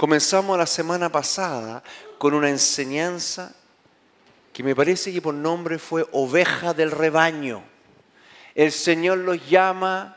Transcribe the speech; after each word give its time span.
Comenzamos 0.00 0.56
la 0.56 0.66
semana 0.66 1.12
pasada 1.12 1.82
con 2.16 2.32
una 2.32 2.48
enseñanza 2.48 3.54
que 4.50 4.62
me 4.62 4.74
parece 4.74 5.12
que 5.12 5.20
por 5.20 5.34
nombre 5.34 5.78
fue 5.78 6.08
oveja 6.12 6.72
del 6.72 6.90
rebaño. 6.90 7.62
El 8.54 8.72
Señor 8.72 9.18
los 9.18 9.46
llama 9.46 10.16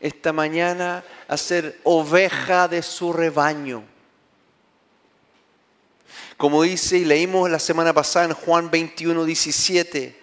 esta 0.00 0.32
mañana 0.32 1.04
a 1.28 1.36
ser 1.36 1.78
oveja 1.84 2.66
de 2.66 2.82
su 2.82 3.12
rebaño. 3.12 3.84
Como 6.36 6.64
dice 6.64 6.98
y 6.98 7.04
leímos 7.04 7.48
la 7.48 7.60
semana 7.60 7.92
pasada 7.92 8.24
en 8.24 8.32
Juan 8.32 8.68
21, 8.68 9.24
17, 9.24 10.20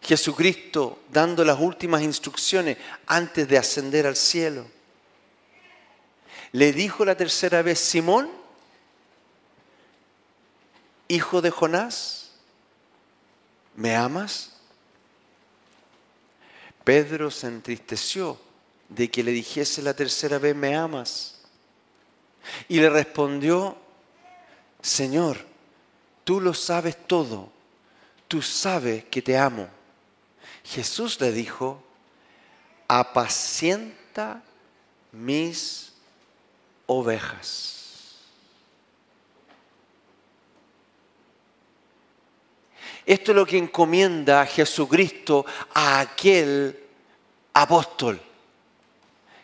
Jesucristo 0.00 1.00
dando 1.10 1.44
las 1.44 1.58
últimas 1.58 2.02
instrucciones 2.02 2.78
antes 3.04 3.48
de 3.48 3.58
ascender 3.58 4.06
al 4.06 4.14
cielo. 4.14 4.64
Le 6.52 6.72
dijo 6.72 7.04
la 7.04 7.16
tercera 7.16 7.62
vez, 7.62 7.78
Simón, 7.78 8.30
hijo 11.08 11.40
de 11.40 11.50
Jonás, 11.50 12.30
¿me 13.74 13.96
amas? 13.96 14.52
Pedro 16.84 17.30
se 17.30 17.46
entristeció 17.46 18.38
de 18.88 19.10
que 19.10 19.22
le 19.22 19.32
dijese 19.32 19.80
la 19.80 19.94
tercera 19.94 20.38
vez, 20.38 20.54
¿me 20.54 20.76
amas? 20.76 21.40
Y 22.68 22.80
le 22.80 22.90
respondió, 22.90 23.76
Señor, 24.82 25.46
tú 26.24 26.40
lo 26.40 26.52
sabes 26.52 26.96
todo, 27.06 27.50
tú 28.28 28.42
sabes 28.42 29.04
que 29.04 29.22
te 29.22 29.38
amo. 29.38 29.68
Jesús 30.64 31.18
le 31.20 31.32
dijo, 31.32 31.82
apacienta 32.88 34.42
mis 35.12 35.91
ovejas. 36.86 38.18
Esto 43.04 43.32
es 43.32 43.36
lo 43.36 43.46
que 43.46 43.58
encomienda 43.58 44.42
a 44.42 44.46
Jesucristo 44.46 45.44
a 45.74 46.00
aquel 46.00 46.78
apóstol 47.52 48.20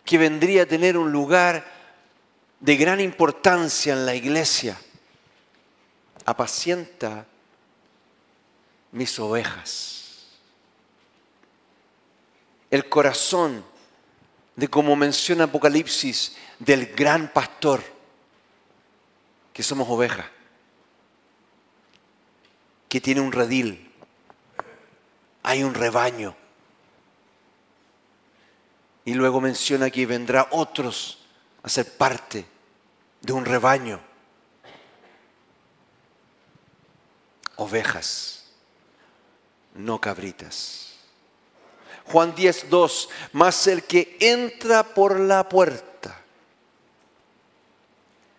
que 0.04 0.16
vendría 0.16 0.62
a 0.62 0.66
tener 0.66 0.96
un 0.96 1.10
lugar 1.10 1.66
de 2.60 2.76
gran 2.76 3.00
importancia 3.00 3.92
en 3.92 4.06
la 4.06 4.14
iglesia. 4.14 4.80
Apacienta 6.24 7.26
mis 8.92 9.18
ovejas 9.18 9.98
el 12.70 12.88
corazón 12.88 13.64
de, 14.58 14.66
como 14.66 14.96
menciona 14.96 15.44
Apocalipsis, 15.44 16.36
del 16.58 16.86
gran 16.86 17.32
pastor, 17.32 17.80
que 19.52 19.62
somos 19.62 19.88
ovejas, 19.88 20.26
que 22.88 23.00
tiene 23.00 23.20
un 23.20 23.30
redil, 23.30 23.88
hay 25.44 25.62
un 25.62 25.74
rebaño. 25.74 26.34
Y 29.04 29.14
luego 29.14 29.40
menciona 29.40 29.90
que 29.90 30.06
vendrá 30.06 30.48
otros 30.50 31.20
a 31.62 31.68
ser 31.68 31.96
parte 31.96 32.44
de 33.20 33.32
un 33.32 33.44
rebaño. 33.44 34.00
Ovejas, 37.54 38.50
no 39.74 40.00
cabritas. 40.00 40.87
Juan 42.10 42.34
10, 42.34 42.70
2, 42.70 43.08
más 43.32 43.66
el 43.66 43.84
que 43.84 44.16
entra 44.20 44.82
por 44.82 45.20
la 45.20 45.48
puerta. 45.48 46.18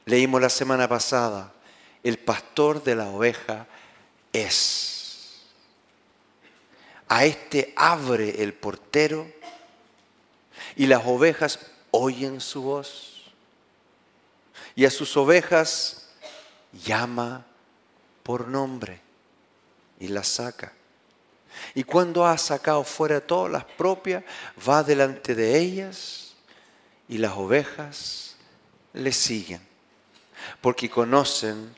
Leímos 0.06 0.42
la 0.42 0.50
semana 0.50 0.88
pasada, 0.88 1.54
el 2.04 2.18
pastor 2.18 2.84
de 2.84 2.96
la 2.96 3.10
oveja 3.10 3.68
es. 4.34 5.44
A 7.08 7.26
este 7.26 7.74
abre 7.76 8.42
el 8.42 8.54
portero 8.54 9.28
y 10.76 10.88
las 10.88 11.06
ovejas 11.06 11.60
oyen 11.92 12.42
su 12.42 12.64
voz. 12.64 13.32
Y 14.76 14.86
a 14.86 14.90
sus 14.90 15.16
ovejas 15.18 16.08
llama 16.72 17.46
por 18.24 18.48
nombre 18.48 19.02
y 20.00 20.08
las 20.08 20.28
saca. 20.28 20.74
Y 21.76 21.84
cuando 21.84 22.26
ha 22.26 22.38
sacado 22.38 22.84
fuera 22.84 23.22
todas 23.22 23.52
las 23.52 23.64
propias, 23.64 24.24
va 24.68 24.84
delante 24.84 25.36
de 25.36 25.58
ellas 25.58 26.36
y 27.08 27.18
las 27.18 27.34
ovejas 27.34 28.36
le 28.94 29.12
siguen, 29.12 29.62
porque 30.62 30.90
conocen 30.90 31.76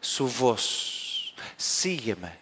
su 0.00 0.28
voz. 0.28 1.34
Sígueme. 1.56 2.40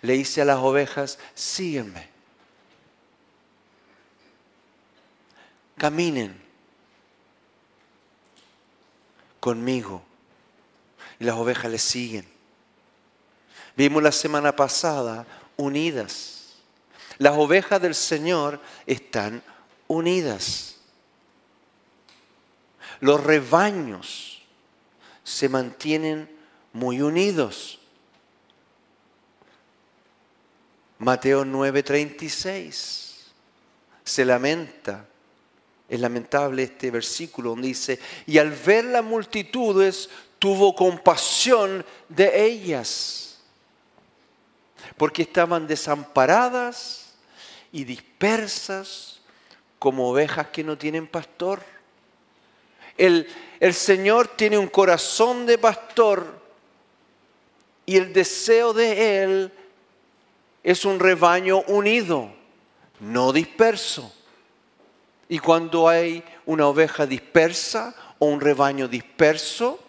Le 0.00 0.14
dice 0.14 0.42
a 0.42 0.44
las 0.44 0.58
ovejas, 0.58 1.18
sígueme. 1.34 2.08
Caminen 5.76 6.40
conmigo. 9.40 10.02
Y 11.18 11.24
las 11.24 11.36
ovejas 11.36 11.70
le 11.70 11.78
siguen. 11.78 12.31
Vimos 13.76 14.02
la 14.02 14.12
semana 14.12 14.54
pasada 14.54 15.26
unidas. 15.56 16.54
Las 17.18 17.36
ovejas 17.36 17.80
del 17.80 17.94
Señor 17.94 18.60
están 18.86 19.42
unidas. 19.86 20.76
Los 23.00 23.22
rebaños 23.22 24.42
se 25.24 25.48
mantienen 25.48 26.30
muy 26.72 27.00
unidos. 27.00 27.78
Mateo 30.98 31.44
9:36 31.44 33.12
se 34.04 34.24
lamenta. 34.24 35.06
Es 35.88 36.00
lamentable 36.00 36.62
este 36.62 36.90
versículo 36.90 37.50
donde 37.50 37.68
dice, 37.68 37.98
y 38.26 38.38
al 38.38 38.50
ver 38.50 38.86
las 38.86 39.04
multitudes 39.04 40.08
tuvo 40.38 40.74
compasión 40.74 41.84
de 42.08 42.46
ellas 42.46 43.31
porque 44.96 45.22
estaban 45.22 45.66
desamparadas 45.66 47.14
y 47.72 47.84
dispersas 47.84 49.20
como 49.78 50.10
ovejas 50.10 50.48
que 50.48 50.62
no 50.62 50.78
tienen 50.78 51.06
pastor. 51.06 51.62
El, 52.96 53.26
el 53.60 53.74
Señor 53.74 54.28
tiene 54.28 54.58
un 54.58 54.68
corazón 54.68 55.46
de 55.46 55.58
pastor 55.58 56.40
y 57.86 57.96
el 57.96 58.12
deseo 58.12 58.72
de 58.72 59.22
Él 59.22 59.52
es 60.62 60.84
un 60.84 61.00
rebaño 61.00 61.62
unido, 61.66 62.32
no 63.00 63.32
disperso. 63.32 64.12
Y 65.28 65.38
cuando 65.38 65.88
hay 65.88 66.22
una 66.46 66.66
oveja 66.66 67.06
dispersa 67.06 67.94
o 68.18 68.26
un 68.26 68.40
rebaño 68.40 68.86
disperso, 68.86 69.80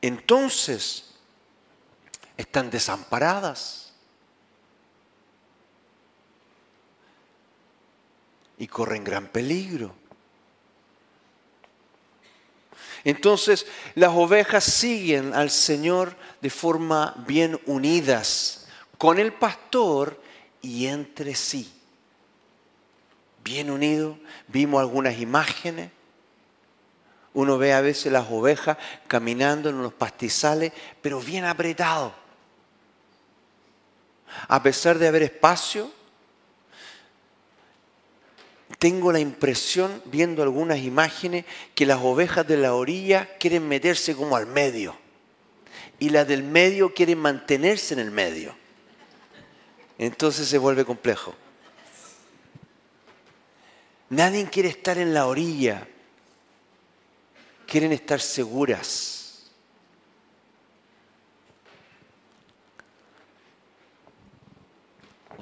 entonces 0.00 1.11
están 2.36 2.70
desamparadas. 2.70 3.92
Y 8.58 8.66
corren 8.66 9.04
gran 9.04 9.26
peligro. 9.26 9.94
Entonces 13.04 13.66
las 13.94 14.10
ovejas 14.10 14.64
siguen 14.64 15.34
al 15.34 15.50
Señor 15.50 16.16
de 16.40 16.50
forma 16.50 17.14
bien 17.26 17.60
unidas, 17.66 18.66
con 18.98 19.18
el 19.18 19.32
pastor 19.32 20.20
y 20.60 20.86
entre 20.86 21.34
sí. 21.34 21.72
Bien 23.42 23.70
unido, 23.70 24.18
vimos 24.46 24.80
algunas 24.80 25.18
imágenes. 25.18 25.90
Uno 27.34 27.58
ve 27.58 27.72
a 27.72 27.80
veces 27.80 28.12
las 28.12 28.30
ovejas 28.30 28.76
caminando 29.08 29.68
en 29.68 29.76
unos 29.76 29.94
pastizales, 29.94 30.72
pero 31.00 31.18
bien 31.20 31.44
apretados. 31.44 32.12
A 34.48 34.62
pesar 34.62 34.98
de 34.98 35.08
haber 35.08 35.22
espacio, 35.22 35.90
tengo 38.78 39.12
la 39.12 39.20
impresión, 39.20 40.02
viendo 40.06 40.42
algunas 40.42 40.78
imágenes, 40.78 41.44
que 41.74 41.86
las 41.86 42.00
ovejas 42.02 42.46
de 42.46 42.56
la 42.56 42.74
orilla 42.74 43.36
quieren 43.38 43.68
meterse 43.68 44.16
como 44.16 44.36
al 44.36 44.46
medio 44.46 44.96
y 46.02 46.10
las 46.10 46.26
del 46.26 46.42
medio 46.42 46.92
quieren 46.92 47.20
mantenerse 47.20 47.94
en 47.94 48.00
el 48.00 48.10
medio. 48.10 48.56
Entonces 49.98 50.48
se 50.48 50.58
vuelve 50.58 50.84
complejo. 50.84 51.32
Nadie 54.10 54.44
quiere 54.50 54.68
estar 54.68 54.98
en 54.98 55.14
la 55.14 55.26
orilla, 55.26 55.86
quieren 57.68 57.92
estar 57.92 58.20
seguras. 58.20 59.21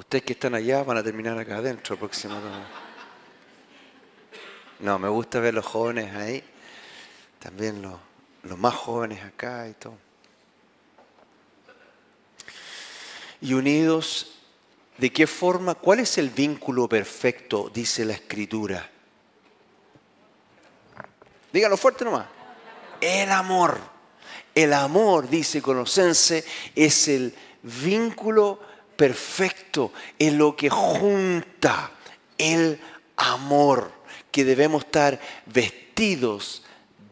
Ustedes 0.00 0.24
que 0.24 0.32
están 0.32 0.54
allá 0.54 0.82
van 0.82 0.96
a 0.96 1.02
terminar 1.02 1.38
acá 1.38 1.58
adentro 1.58 1.94
próximo. 1.94 2.34
No, 4.78 4.98
me 4.98 5.10
gusta 5.10 5.40
ver 5.40 5.52
los 5.52 5.66
jóvenes 5.66 6.16
ahí. 6.16 6.42
también 7.38 7.82
los, 7.82 8.00
los 8.44 8.58
más 8.58 8.74
jóvenes 8.74 9.22
acá 9.22 9.68
y 9.68 9.74
todo. 9.74 9.98
Y 13.42 13.52
unidos, 13.52 14.38
¿de 14.96 15.12
qué 15.12 15.26
forma? 15.26 15.74
¿Cuál 15.74 16.00
es 16.00 16.16
el 16.16 16.30
vínculo 16.30 16.88
perfecto? 16.88 17.70
Dice 17.72 18.06
la 18.06 18.14
escritura. 18.14 18.90
Dígalo 21.52 21.76
fuerte 21.76 22.06
nomás. 22.06 22.26
El 23.02 23.30
amor. 23.30 23.78
El 24.54 24.72
amor, 24.72 25.28
dice 25.28 25.60
Conocense, 25.60 26.42
es 26.74 27.08
el 27.08 27.34
vínculo 27.62 28.69
perfecto, 29.00 29.94
es 30.18 30.34
lo 30.34 30.54
que 30.54 30.68
junta 30.68 31.90
el 32.36 32.78
amor, 33.16 33.90
que 34.30 34.44
debemos 34.44 34.84
estar 34.84 35.18
vestidos 35.46 36.64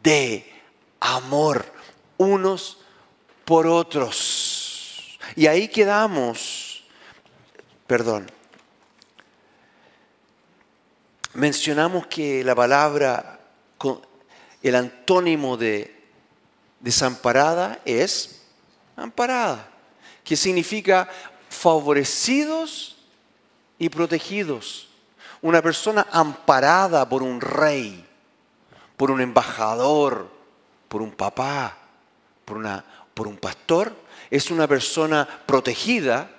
de 0.02 0.52
amor 1.00 1.64
unos 2.18 2.76
por 3.46 3.66
otros. 3.66 5.18
Y 5.34 5.46
ahí 5.46 5.68
quedamos, 5.68 6.84
perdón, 7.86 8.30
mencionamos 11.32 12.06
que 12.06 12.44
la 12.44 12.54
palabra, 12.54 13.40
el 14.62 14.74
antónimo 14.74 15.56
de 15.56 16.04
desamparada 16.80 17.80
es 17.86 18.42
amparada, 18.94 19.70
que 20.22 20.36
significa 20.36 21.08
favorecidos 21.58 22.96
y 23.78 23.88
protegidos. 23.88 24.88
Una 25.42 25.60
persona 25.60 26.06
amparada 26.12 27.08
por 27.08 27.22
un 27.22 27.40
rey, 27.40 28.06
por 28.96 29.10
un 29.10 29.20
embajador, 29.20 30.30
por 30.88 31.02
un 31.02 31.12
papá, 31.12 31.76
por, 32.44 32.56
una, 32.56 32.84
por 33.14 33.26
un 33.26 33.36
pastor, 33.36 33.92
es 34.30 34.50
una 34.50 34.66
persona 34.66 35.26
protegida 35.46 36.30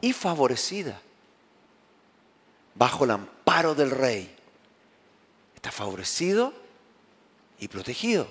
y 0.00 0.12
favorecida 0.12 1.00
bajo 2.74 3.04
el 3.04 3.12
amparo 3.12 3.74
del 3.74 3.90
rey. 3.90 4.34
Está 5.54 5.70
favorecido 5.70 6.52
y 7.58 7.68
protegido. 7.68 8.26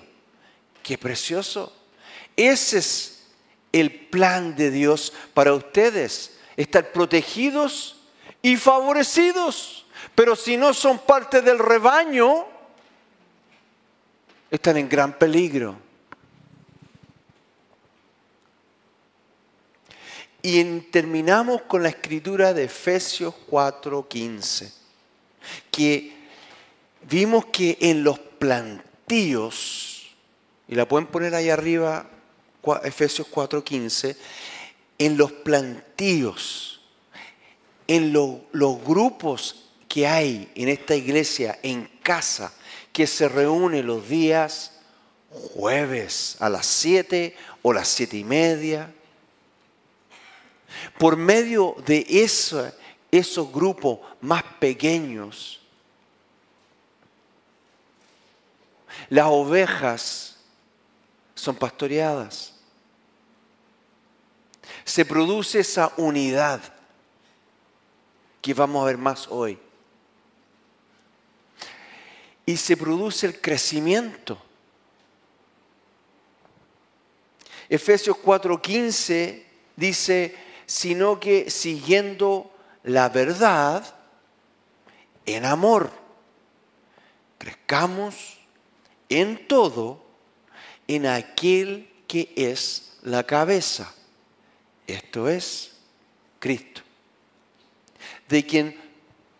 Qué 0.82 0.98
precioso. 0.98 1.72
Ese 2.36 2.78
es 2.78 3.21
el 3.72 3.90
plan 3.90 4.54
de 4.54 4.70
Dios 4.70 5.12
para 5.34 5.54
ustedes. 5.54 6.38
Estar 6.56 6.92
protegidos 6.92 7.96
y 8.42 8.56
favorecidos. 8.56 9.86
Pero 10.14 10.36
si 10.36 10.56
no 10.56 10.74
son 10.74 10.98
parte 10.98 11.40
del 11.40 11.58
rebaño, 11.58 12.46
están 14.50 14.76
en 14.76 14.88
gran 14.88 15.14
peligro. 15.14 15.76
Y 20.42 20.62
terminamos 20.90 21.62
con 21.62 21.84
la 21.84 21.88
escritura 21.88 22.52
de 22.52 22.64
Efesios 22.64 23.32
4:15, 23.48 24.72
que 25.70 26.12
vimos 27.08 27.46
que 27.46 27.78
en 27.80 28.02
los 28.02 28.18
plantíos, 28.18 30.08
y 30.66 30.74
la 30.74 30.86
pueden 30.88 31.06
poner 31.06 31.34
ahí 31.34 31.48
arriba, 31.48 32.06
Efesios 32.84 33.26
4:15, 33.28 34.16
en 34.98 35.16
los 35.16 35.32
plantíos, 35.32 36.80
en 37.88 38.12
los 38.12 38.84
grupos 38.84 39.70
que 39.88 40.06
hay 40.06 40.50
en 40.54 40.68
esta 40.68 40.94
iglesia, 40.94 41.58
en 41.62 41.86
casa, 42.02 42.52
que 42.92 43.06
se 43.06 43.28
reúne 43.28 43.82
los 43.82 44.08
días 44.08 44.80
jueves 45.30 46.36
a 46.40 46.48
las 46.48 46.66
7 46.66 47.36
o 47.62 47.72
las 47.72 47.88
siete 47.88 48.16
y 48.16 48.24
media. 48.24 48.92
Por 50.98 51.16
medio 51.16 51.74
de 51.84 52.06
esos 53.10 53.52
grupos 53.52 53.98
más 54.20 54.42
pequeños, 54.60 55.60
las 59.08 59.26
ovejas 59.26 60.36
son 61.34 61.56
pastoreadas. 61.56 62.51
Se 64.84 65.04
produce 65.04 65.60
esa 65.60 65.92
unidad 65.96 66.60
que 68.40 68.54
vamos 68.54 68.82
a 68.82 68.86
ver 68.86 68.98
más 68.98 69.28
hoy 69.28 69.58
y 72.44 72.56
se 72.56 72.76
produce 72.76 73.26
el 73.26 73.40
crecimiento. 73.40 74.38
Efesios 77.68 78.16
4:15 78.16 79.44
dice, 79.76 80.36
sino 80.66 81.18
que 81.18 81.50
siguiendo 81.50 82.50
la 82.82 83.08
verdad 83.08 83.94
en 85.24 85.44
amor, 85.44 85.90
crezcamos 87.38 88.38
en 89.08 89.46
todo 89.46 90.02
en 90.88 91.06
aquel 91.06 91.90
que 92.08 92.32
es 92.36 92.98
la 93.02 93.24
cabeza. 93.24 93.94
Esto 94.86 95.28
es 95.28 95.72
Cristo, 96.38 96.82
de 98.28 98.44
quien 98.44 98.80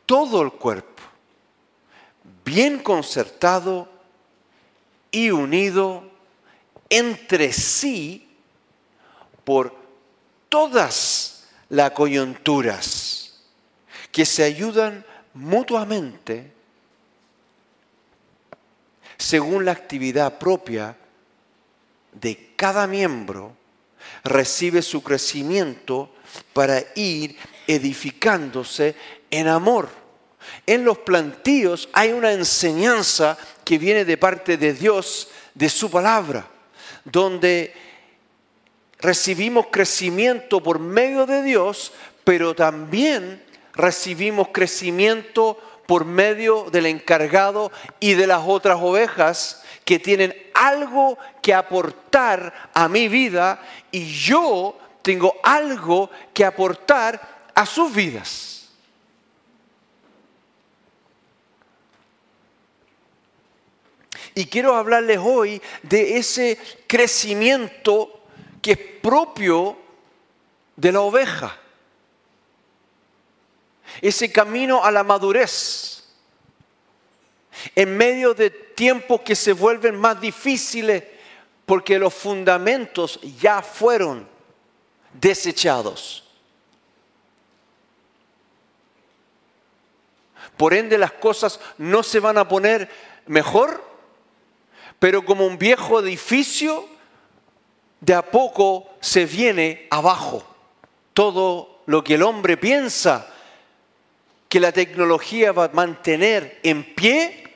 todo 0.06 0.42
el 0.42 0.52
cuerpo 0.52 1.02
bien 2.44 2.78
concertado 2.78 3.88
y 5.10 5.30
unido 5.30 6.04
entre 6.88 7.52
sí 7.52 8.28
por 9.44 9.74
todas 10.48 11.44
las 11.68 11.90
coyunturas 11.92 13.40
que 14.10 14.24
se 14.26 14.44
ayudan 14.44 15.04
mutuamente 15.34 16.52
según 19.16 19.64
la 19.64 19.72
actividad 19.72 20.38
propia 20.38 20.96
de 22.12 22.52
cada 22.56 22.86
miembro, 22.86 23.56
recibe 24.24 24.82
su 24.82 25.02
crecimiento 25.02 26.10
para 26.52 26.82
ir 26.94 27.36
edificándose 27.66 28.94
en 29.30 29.48
amor. 29.48 29.88
En 30.66 30.84
los 30.84 30.98
plantíos 30.98 31.88
hay 31.92 32.12
una 32.12 32.32
enseñanza 32.32 33.36
que 33.64 33.78
viene 33.78 34.04
de 34.04 34.16
parte 34.16 34.56
de 34.56 34.72
Dios, 34.72 35.28
de 35.54 35.68
su 35.68 35.90
palabra, 35.90 36.46
donde 37.04 37.74
recibimos 38.98 39.66
crecimiento 39.70 40.62
por 40.62 40.78
medio 40.78 41.26
de 41.26 41.42
Dios, 41.42 41.92
pero 42.24 42.54
también 42.54 43.42
recibimos 43.74 44.48
crecimiento 44.52 45.58
por 45.86 46.04
medio 46.04 46.70
del 46.70 46.86
encargado 46.86 47.72
y 48.00 48.14
de 48.14 48.26
las 48.26 48.42
otras 48.46 48.78
ovejas 48.80 49.62
que 49.84 49.98
tienen 49.98 50.34
algo 50.54 51.18
que 51.42 51.54
aportar 51.54 52.70
a 52.72 52.88
mi 52.88 53.08
vida 53.08 53.60
y 53.90 54.12
yo 54.12 54.78
tengo 55.02 55.34
algo 55.42 56.10
que 56.32 56.44
aportar 56.44 57.50
a 57.54 57.66
sus 57.66 57.92
vidas. 57.92 58.52
Y 64.34 64.46
quiero 64.46 64.74
hablarles 64.74 65.18
hoy 65.18 65.60
de 65.82 66.16
ese 66.16 66.58
crecimiento 66.86 68.22
que 68.62 68.72
es 68.72 68.78
propio 69.02 69.76
de 70.76 70.92
la 70.92 71.00
oveja. 71.00 71.61
Ese 74.00 74.32
camino 74.32 74.84
a 74.84 74.90
la 74.90 75.04
madurez. 75.04 76.04
En 77.74 77.96
medio 77.96 78.34
de 78.34 78.50
tiempos 78.50 79.20
que 79.20 79.36
se 79.36 79.52
vuelven 79.52 79.96
más 79.96 80.20
difíciles 80.20 81.04
porque 81.66 81.98
los 81.98 82.14
fundamentos 82.14 83.20
ya 83.40 83.62
fueron 83.62 84.26
desechados. 85.12 86.24
Por 90.56 90.74
ende 90.74 90.98
las 90.98 91.12
cosas 91.12 91.60
no 91.78 92.02
se 92.02 92.20
van 92.20 92.38
a 92.38 92.48
poner 92.48 92.90
mejor 93.26 93.92
pero 95.02 95.24
como 95.24 95.44
un 95.44 95.58
viejo 95.58 95.98
edificio, 95.98 96.86
de 98.00 98.14
a 98.14 98.22
poco 98.22 98.88
se 99.00 99.26
viene 99.26 99.88
abajo. 99.90 100.44
Todo 101.12 101.82
lo 101.86 102.04
que 102.04 102.14
el 102.14 102.22
hombre 102.22 102.56
piensa 102.56 103.31
que 104.52 104.60
la 104.60 104.70
tecnología 104.70 105.50
va 105.50 105.64
a 105.64 105.70
mantener 105.72 106.60
en 106.62 106.94
pie, 106.94 107.54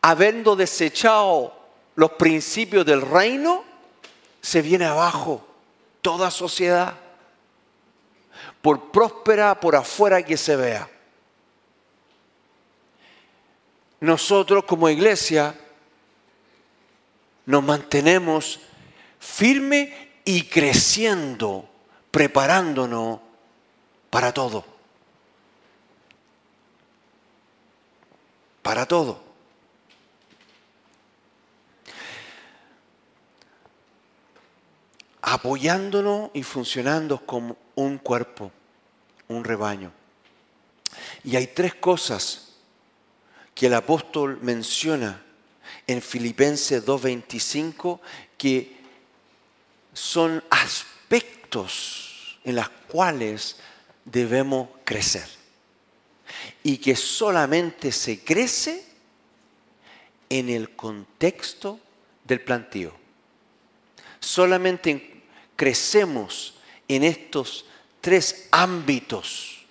habiendo 0.00 0.56
desechado 0.56 1.54
los 1.96 2.12
principios 2.12 2.86
del 2.86 3.02
reino, 3.02 3.62
se 4.40 4.62
viene 4.62 4.86
abajo 4.86 5.46
toda 6.00 6.30
sociedad, 6.30 6.94
por 8.62 8.90
próspera 8.90 9.60
por 9.60 9.76
afuera 9.76 10.22
que 10.22 10.38
se 10.38 10.56
vea. 10.56 10.88
Nosotros 14.00 14.64
como 14.64 14.88
iglesia 14.88 15.54
nos 17.44 17.62
mantenemos 17.62 18.60
firmes 19.18 19.90
y 20.24 20.44
creciendo, 20.44 21.68
preparándonos 22.10 23.20
para 24.08 24.32
todo. 24.32 24.77
Para 28.68 28.84
todo. 28.84 29.18
Apoyándonos 35.22 36.30
y 36.34 36.42
funcionando 36.42 37.24
como 37.24 37.56
un 37.76 37.96
cuerpo, 37.96 38.52
un 39.28 39.42
rebaño. 39.42 39.90
Y 41.24 41.36
hay 41.36 41.46
tres 41.46 41.76
cosas 41.76 42.56
que 43.54 43.68
el 43.68 43.74
apóstol 43.74 44.38
menciona 44.42 45.22
en 45.86 46.02
Filipenses 46.02 46.84
2.25 46.84 48.00
que 48.36 48.76
son 49.94 50.44
aspectos 50.50 52.38
en 52.44 52.56
los 52.56 52.68
cuales 52.68 53.56
debemos 54.04 54.68
crecer. 54.84 55.37
Y 56.68 56.76
que 56.76 56.96
solamente 56.96 57.92
se 57.92 58.22
crece 58.22 58.84
en 60.28 60.50
el 60.50 60.76
contexto 60.76 61.80
del 62.24 62.42
plantío. 62.42 62.92
Solamente 64.20 65.22
crecemos 65.56 66.56
en 66.86 67.04
estos 67.04 67.64
tres 68.02 68.48
ámbitos, 68.50 69.64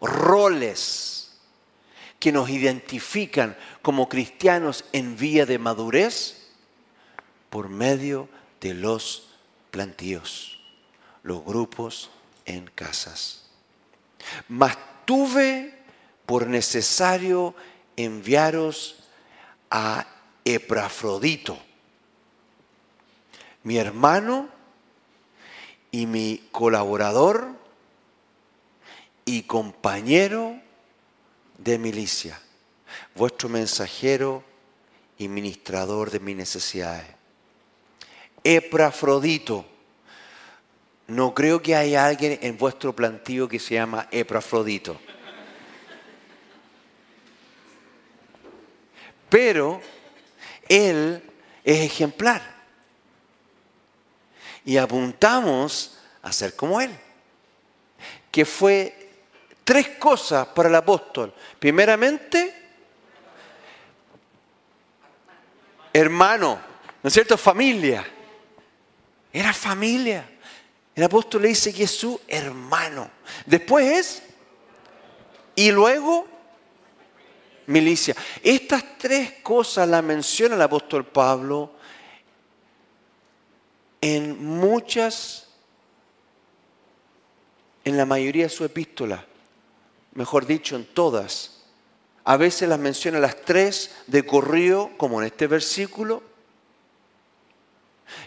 roles 0.00 1.32
que 2.18 2.32
nos 2.32 2.48
identifican 2.48 3.54
como 3.82 4.08
cristianos 4.08 4.86
en 4.92 5.18
vía 5.18 5.44
de 5.44 5.58
madurez 5.58 6.48
por 7.50 7.68
medio 7.68 8.26
de 8.62 8.72
los 8.72 9.28
plantíos, 9.70 10.60
los 11.22 11.44
grupos 11.44 12.08
en 12.46 12.68
casas. 12.68 13.50
Mas 14.48 14.78
tuve 15.04 15.79
por 16.30 16.46
necesario 16.46 17.56
enviaros 17.96 19.02
a 19.68 20.06
Eprafrodito, 20.44 21.58
mi 23.64 23.78
hermano 23.78 24.48
y 25.90 26.06
mi 26.06 26.46
colaborador 26.52 27.48
y 29.24 29.42
compañero 29.42 30.54
de 31.58 31.78
milicia, 31.78 32.40
vuestro 33.16 33.48
mensajero 33.48 34.44
y 35.18 35.26
ministrador 35.26 36.12
de 36.12 36.20
mis 36.20 36.36
necesidades. 36.36 37.08
Eprafrodito 38.44 39.66
no 41.08 41.34
creo 41.34 41.60
que 41.60 41.74
haya 41.74 42.06
alguien 42.06 42.38
en 42.40 42.56
vuestro 42.56 42.94
plantío 42.94 43.48
que 43.48 43.58
se 43.58 43.74
llama 43.74 44.06
Eprafrodito. 44.12 44.96
Pero 49.30 49.80
él 50.68 51.22
es 51.64 51.80
ejemplar. 51.80 52.42
Y 54.64 54.76
apuntamos 54.76 55.98
a 56.20 56.32
ser 56.32 56.54
como 56.54 56.80
él. 56.80 56.90
Que 58.30 58.44
fue 58.44 59.10
tres 59.64 59.88
cosas 59.98 60.48
para 60.48 60.68
el 60.68 60.74
apóstol. 60.74 61.32
Primeramente, 61.58 62.54
hermano, 65.92 66.60
¿no 67.02 67.08
es 67.08 67.14
cierto? 67.14 67.38
Familia. 67.38 68.06
Era 69.32 69.52
familia. 69.52 70.28
El 70.94 71.04
apóstol 71.04 71.42
le 71.42 71.48
dice 71.48 71.72
que 71.72 71.84
es 71.84 71.90
su 71.90 72.20
hermano. 72.26 73.10
Después 73.46 73.86
es, 73.86 74.22
y 75.54 75.70
luego, 75.70 76.26
milicia. 77.70 78.14
Estas 78.42 78.84
tres 78.98 79.34
cosas 79.42 79.88
las 79.88 80.02
menciona 80.02 80.56
el 80.56 80.62
apóstol 80.62 81.06
Pablo 81.06 81.72
en 84.00 84.44
muchas, 84.44 85.48
en 87.84 87.96
la 87.96 88.04
mayoría 88.04 88.44
de 88.44 88.50
su 88.50 88.64
epístola, 88.64 89.24
mejor 90.14 90.46
dicho, 90.46 90.76
en 90.76 90.84
todas. 90.84 91.62
A 92.24 92.36
veces 92.36 92.68
las 92.68 92.78
menciona 92.78 93.18
las 93.18 93.40
tres 93.42 93.96
de 94.06 94.24
corrido, 94.26 94.90
como 94.96 95.20
en 95.20 95.26
este 95.26 95.46
versículo, 95.46 96.22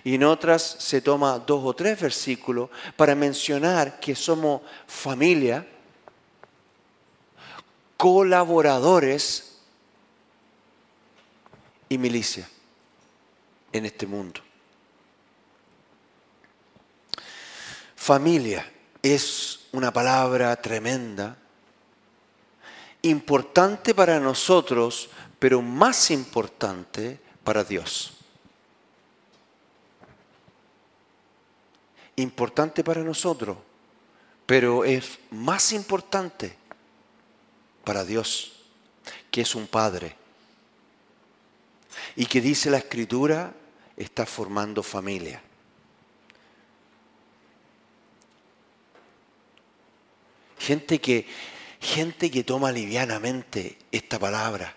y 0.03 0.15
en 0.15 0.23
otras 0.23 0.61
se 0.79 1.01
toma 1.01 1.39
dos 1.39 1.61
o 1.65 1.73
tres 1.73 1.99
versículos 1.99 2.69
para 2.95 3.15
mencionar 3.15 3.99
que 3.99 4.15
somos 4.15 4.61
familia, 4.87 5.67
colaboradores 8.03 9.59
y 11.87 11.97
milicia 11.97 12.49
en 13.71 13.85
este 13.85 14.05
mundo. 14.05 14.41
Familia 17.95 18.69
es 19.01 19.67
una 19.71 19.93
palabra 19.93 20.53
tremenda, 20.61 21.37
importante 23.03 23.95
para 23.95 24.19
nosotros, 24.19 25.09
pero 25.39 25.61
más 25.61 26.11
importante 26.11 27.21
para 27.41 27.63
Dios. 27.63 28.17
importante 32.17 32.83
para 32.83 33.01
nosotros, 33.01 33.57
pero 34.45 34.85
es 34.85 35.17
más 35.31 35.71
importante 35.71 36.57
para 37.83 38.05
Dios, 38.05 38.53
que 39.31 39.41
es 39.41 39.55
un 39.55 39.67
Padre. 39.67 40.15
Y 42.15 42.25
que 42.25 42.41
dice 42.41 42.69
la 42.69 42.77
Escritura, 42.77 43.53
está 43.97 44.25
formando 44.25 44.83
familia. 44.83 45.41
Gente 50.59 50.99
que, 50.99 51.27
gente 51.81 52.31
que 52.31 52.43
toma 52.43 52.71
livianamente 52.71 53.77
esta 53.91 54.17
palabra. 54.17 54.73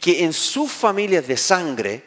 Que 0.00 0.24
en 0.24 0.32
sus 0.32 0.70
familias 0.72 1.26
de 1.26 1.36
sangre 1.36 2.04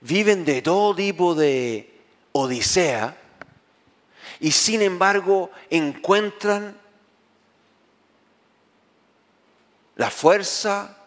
viven 0.00 0.44
de 0.44 0.62
todo 0.62 0.94
tipo 0.94 1.34
de 1.34 2.00
odisea 2.32 3.21
y 4.42 4.50
sin 4.50 4.82
embargo 4.82 5.52
encuentran 5.70 6.76
la 9.94 10.10
fuerza, 10.10 10.98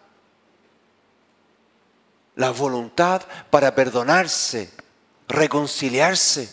la 2.36 2.52
voluntad 2.52 3.24
para 3.50 3.76
perdonarse, 3.76 4.72
reconciliarse. 5.28 6.50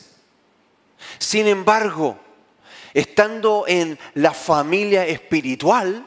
Sin 1.21 1.47
embargo, 1.47 2.19
estando 2.93 3.65
en 3.69 3.97
la 4.15 4.35
familia 4.35 5.07
espiritual, 5.07 6.05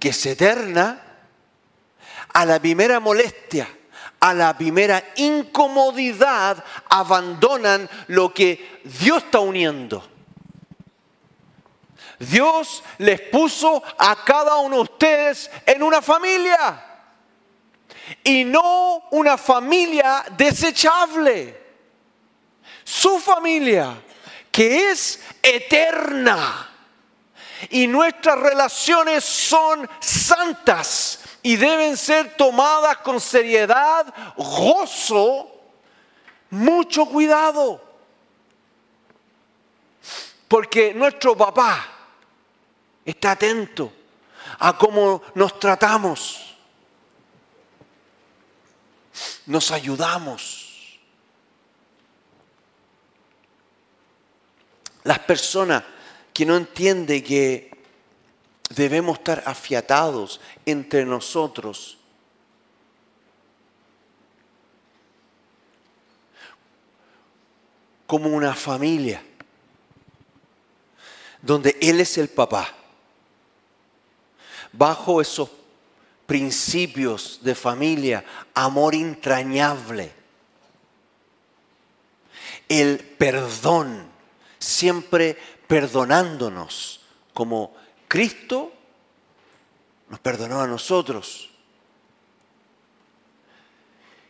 que 0.00 0.08
es 0.08 0.26
eterna, 0.26 1.00
a 2.32 2.44
la 2.44 2.58
primera 2.58 2.98
molestia, 2.98 3.68
a 4.20 4.34
la 4.34 4.56
primera 4.56 5.02
incomodidad 5.16 6.62
abandonan 6.90 7.88
lo 8.08 8.32
que 8.32 8.80
Dios 8.84 9.24
está 9.24 9.40
uniendo. 9.40 10.06
Dios 12.18 12.84
les 12.98 13.18
puso 13.22 13.82
a 13.98 14.22
cada 14.24 14.56
uno 14.56 14.76
de 14.76 14.82
ustedes 14.82 15.50
en 15.64 15.82
una 15.82 16.02
familia 16.02 16.84
y 18.22 18.44
no 18.44 19.08
una 19.12 19.38
familia 19.38 20.24
desechable. 20.36 21.58
Su 22.84 23.18
familia, 23.20 24.02
que 24.50 24.90
es 24.90 25.20
eterna. 25.42 26.66
Y 27.70 27.86
nuestras 27.86 28.38
relaciones 28.38 29.24
son 29.24 29.88
santas 30.00 31.19
y 31.42 31.56
deben 31.56 31.96
ser 31.96 32.36
tomadas 32.36 32.98
con 32.98 33.20
seriedad, 33.20 34.12
gozo, 34.36 35.50
mucho 36.50 37.06
cuidado. 37.06 37.82
Porque 40.48 40.92
nuestro 40.92 41.36
papá 41.36 41.86
está 43.04 43.32
atento 43.32 43.92
a 44.58 44.76
cómo 44.76 45.22
nos 45.34 45.58
tratamos, 45.58 46.56
nos 49.46 49.70
ayudamos. 49.70 50.98
Las 55.04 55.18
personas 55.20 55.82
que 56.32 56.44
no 56.44 56.56
entienden 56.56 57.22
que 57.22 57.69
debemos 58.70 59.18
estar 59.18 59.42
afiatados 59.46 60.40
entre 60.64 61.04
nosotros. 61.04 61.98
Como 68.06 68.30
una 68.30 68.54
familia, 68.54 69.22
donde 71.42 71.76
Él 71.80 72.00
es 72.00 72.18
el 72.18 72.28
papá, 72.28 72.68
bajo 74.72 75.20
esos 75.20 75.50
principios 76.26 77.40
de 77.42 77.54
familia, 77.54 78.24
amor 78.54 78.94
entrañable, 78.94 80.12
el 82.68 82.98
perdón, 82.98 84.08
siempre 84.58 85.36
perdonándonos, 85.66 87.00
como 87.32 87.79
Cristo 88.10 88.72
nos 90.08 90.18
perdonó 90.18 90.60
a 90.60 90.66
nosotros. 90.66 91.48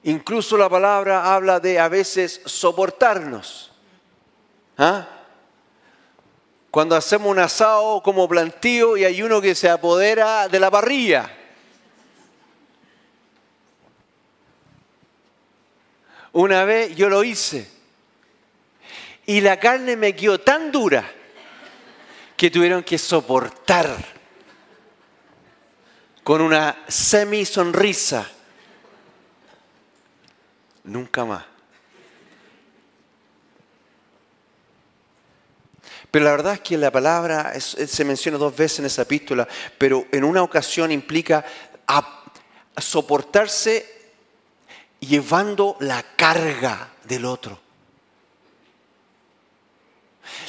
Incluso 0.02 0.58
la 0.58 0.68
palabra 0.68 1.34
habla 1.34 1.60
de 1.60 1.78
a 1.80 1.88
veces 1.88 2.42
soportarnos. 2.44 3.72
¿Ah? 4.76 5.08
Cuando 6.70 6.94
hacemos 6.94 7.30
un 7.30 7.38
asado 7.38 8.02
como 8.02 8.28
plantío 8.28 8.98
y 8.98 9.06
hay 9.06 9.22
uno 9.22 9.40
que 9.40 9.54
se 9.54 9.70
apodera 9.70 10.46
de 10.48 10.60
la 10.60 10.70
parrilla. 10.70 11.34
Una 16.34 16.66
vez 16.66 16.94
yo 16.94 17.08
lo 17.08 17.24
hice 17.24 17.66
y 19.24 19.40
la 19.40 19.58
carne 19.58 19.96
me 19.96 20.14
quedó 20.14 20.38
tan 20.38 20.70
dura 20.70 21.14
que 22.40 22.50
tuvieron 22.50 22.82
que 22.82 22.96
soportar 22.96 23.94
con 26.24 26.40
una 26.40 26.84
semi 26.88 27.44
sonrisa. 27.44 28.26
Nunca 30.84 31.26
más. 31.26 31.44
Pero 36.10 36.24
la 36.24 36.30
verdad 36.30 36.54
es 36.54 36.60
que 36.60 36.78
la 36.78 36.90
palabra 36.90 37.60
se 37.60 38.04
menciona 38.06 38.38
dos 38.38 38.56
veces 38.56 38.78
en 38.78 38.86
esa 38.86 39.02
epístola, 39.02 39.46
pero 39.76 40.06
en 40.10 40.24
una 40.24 40.42
ocasión 40.42 40.90
implica 40.90 41.44
soportarse 42.78 44.14
llevando 44.98 45.76
la 45.80 46.02
carga 46.16 46.88
del 47.04 47.26
otro. 47.26 47.69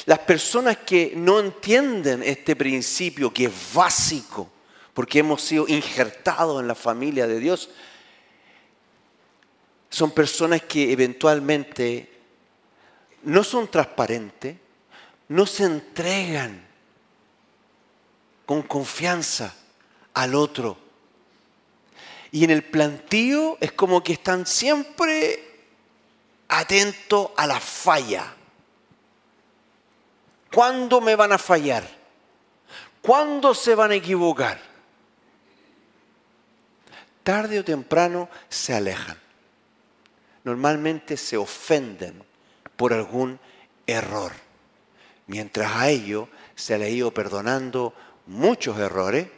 Las 0.06 0.20
personas 0.20 0.78
que 0.78 1.12
no 1.16 1.40
entienden 1.40 2.22
este 2.22 2.56
principio 2.56 3.32
que 3.32 3.46
es 3.46 3.52
básico, 3.72 4.50
porque 4.94 5.20
hemos 5.20 5.42
sido 5.42 5.66
injertados 5.68 6.60
en 6.60 6.68
la 6.68 6.74
familia 6.74 7.26
de 7.26 7.38
Dios, 7.38 7.70
son 9.90 10.10
personas 10.10 10.62
que 10.62 10.90
eventualmente 10.90 12.10
no 13.24 13.44
son 13.44 13.68
transparentes, 13.68 14.56
no 15.28 15.46
se 15.46 15.64
entregan 15.64 16.66
con 18.46 18.62
confianza 18.62 19.54
al 20.14 20.34
otro. 20.34 20.78
Y 22.30 22.44
en 22.44 22.50
el 22.50 22.64
plantío 22.64 23.58
es 23.60 23.72
como 23.72 24.02
que 24.02 24.14
están 24.14 24.46
siempre 24.46 25.52
atentos 26.48 27.30
a 27.36 27.46
la 27.46 27.60
falla. 27.60 28.34
¿Cuándo 30.52 31.00
me 31.00 31.16
van 31.16 31.32
a 31.32 31.38
fallar? 31.38 31.82
¿Cuándo 33.00 33.54
se 33.54 33.74
van 33.74 33.90
a 33.90 33.94
equivocar? 33.94 34.60
Tarde 37.22 37.58
o 37.58 37.64
temprano 37.64 38.28
se 38.48 38.74
alejan. 38.74 39.16
Normalmente 40.44 41.16
se 41.16 41.36
ofenden 41.36 42.22
por 42.76 42.92
algún 42.92 43.40
error. 43.86 44.32
Mientras 45.26 45.72
a 45.74 45.88
ellos 45.88 46.28
se 46.54 46.76
le 46.76 46.86
ha 46.86 46.88
ido 46.90 47.14
perdonando 47.14 47.94
muchos 48.26 48.78
errores, 48.78 49.28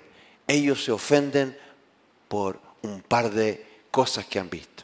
ellos 0.48 0.83
se 0.83 0.92
ofenden 0.92 1.57
por 2.27 2.61
un 2.83 3.03
par 3.03 3.31
de 3.31 3.64
cosas 3.90 4.27
que 4.27 4.40
han 4.40 4.50
visto. 4.50 4.83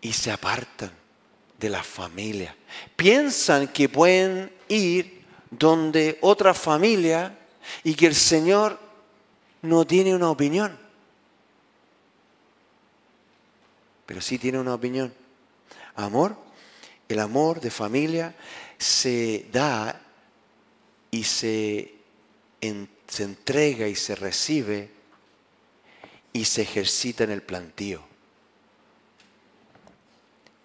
Y 0.00 0.12
se 0.12 0.30
apartan 0.30 1.05
de 1.58 1.70
la 1.70 1.82
familia. 1.82 2.54
Piensan 2.96 3.68
que 3.68 3.88
pueden 3.88 4.52
ir 4.68 5.24
donde 5.50 6.18
otra 6.20 6.54
familia 6.54 7.38
y 7.82 7.94
que 7.94 8.06
el 8.06 8.14
Señor 8.14 8.78
no 9.62 9.86
tiene 9.86 10.14
una 10.14 10.30
opinión. 10.30 10.78
Pero 14.04 14.20
sí 14.20 14.38
tiene 14.38 14.58
una 14.58 14.74
opinión. 14.74 15.12
Amor, 15.96 16.36
el 17.08 17.18
amor 17.18 17.60
de 17.60 17.70
familia 17.70 18.34
se 18.78 19.46
da 19.50 20.00
y 21.10 21.24
se, 21.24 21.94
se 22.60 23.22
entrega 23.22 23.88
y 23.88 23.94
se 23.94 24.14
recibe 24.14 24.90
y 26.32 26.44
se 26.44 26.62
ejercita 26.62 27.24
en 27.24 27.30
el 27.30 27.42
plantío 27.42 28.15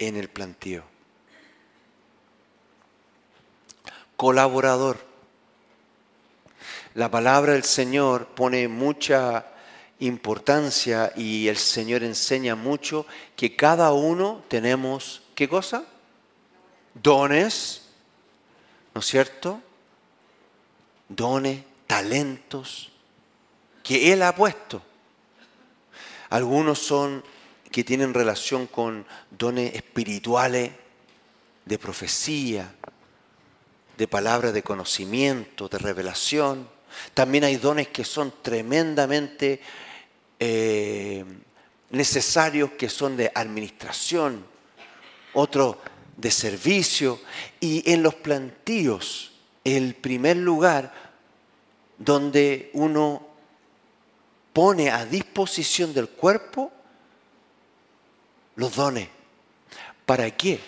en 0.01 0.17
el 0.17 0.29
plantío. 0.29 0.83
Colaborador. 4.17 4.97
La 6.95 7.09
palabra 7.11 7.53
del 7.53 7.63
Señor 7.63 8.27
pone 8.27 8.67
mucha 8.67 9.45
importancia 9.99 11.13
y 11.15 11.47
el 11.47 11.57
Señor 11.57 12.03
enseña 12.03 12.55
mucho 12.55 13.05
que 13.35 13.55
cada 13.55 13.93
uno 13.93 14.43
tenemos, 14.47 15.21
¿qué 15.35 15.47
cosa? 15.47 15.85
Dones, 16.95 17.83
¿no 18.95 19.01
es 19.01 19.07
cierto? 19.07 19.61
Dones, 21.07 21.63
talentos 21.85 22.91
que 23.83 24.11
Él 24.11 24.23
ha 24.23 24.35
puesto. 24.35 24.81
Algunos 26.29 26.79
son 26.79 27.23
que 27.71 27.83
tienen 27.83 28.13
relación 28.13 28.67
con 28.67 29.05
dones 29.29 29.73
espirituales 29.73 30.71
de 31.65 31.77
profecía, 31.79 32.73
de 33.97 34.07
palabra 34.07 34.51
de 34.51 34.63
conocimiento, 34.63 35.69
de 35.69 35.77
revelación. 35.77 36.67
También 37.13 37.45
hay 37.45 37.55
dones 37.55 37.87
que 37.87 38.03
son 38.03 38.33
tremendamente 38.41 39.61
eh, 40.39 41.23
necesarios, 41.91 42.71
que 42.71 42.89
son 42.89 43.15
de 43.15 43.31
administración, 43.33 44.45
otros 45.33 45.77
de 46.17 46.31
servicio. 46.31 47.21
Y 47.59 47.89
en 47.91 48.03
los 48.03 48.15
plantíos, 48.15 49.31
el 49.63 49.95
primer 49.95 50.37
lugar 50.37 50.93
donde 51.97 52.71
uno 52.73 53.27
pone 54.51 54.89
a 54.89 55.05
disposición 55.05 55.93
del 55.93 56.09
cuerpo 56.09 56.71
los 58.61 58.75
dones. 58.75 59.09
¿Para 60.05 60.29
qué? 60.29 60.59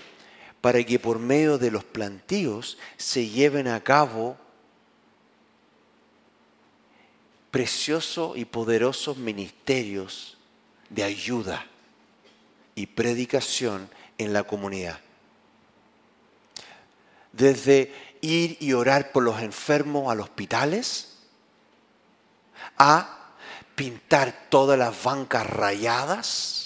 Para 0.62 0.84
que 0.84 0.98
por 0.98 1.20
medio 1.20 1.60
de 1.60 1.70
los 1.70 1.84
plantíos 1.84 2.78
se 2.98 3.30
lleven 3.30 3.68
a 3.68 3.82
cabo 3.82 4.36
preciosos 7.52 8.36
y 8.36 8.46
poderosos 8.46 9.18
ministerios 9.18 10.40
de 10.90 11.04
ayuda 11.04 11.68
y 12.74 12.88
predicación 12.88 13.88
en 14.18 14.34
la 14.34 14.44
comunidad. 14.44 15.00
Desde 17.32 17.94
ir 18.22 18.58
y 18.60 18.74
orar 18.74 19.12
por 19.12 19.22
los 19.22 19.40
enfermos 19.40 20.12
a 20.12 20.16
los 20.16 20.30
hospitales, 20.30 21.20
a 22.76 23.36
pintar 23.76 24.48
todas 24.50 24.80
las 24.80 25.04
bancas 25.04 25.46
rayadas, 25.48 26.63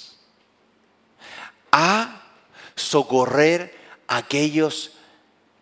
socorrer 2.87 3.75
a 4.07 4.17
aquellos 4.17 4.91